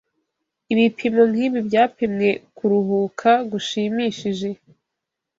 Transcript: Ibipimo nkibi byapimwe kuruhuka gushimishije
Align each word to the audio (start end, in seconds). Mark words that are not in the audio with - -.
Ibipimo 0.73 1.21
nkibi 1.31 1.59
byapimwe 1.67 2.29
kuruhuka 2.57 3.31
gushimishije 3.51 4.49